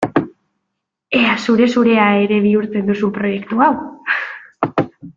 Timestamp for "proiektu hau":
3.21-3.73